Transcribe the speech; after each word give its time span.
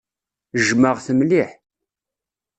Jjmeɣ-t 0.59 1.07
mliḥ. 1.17 1.49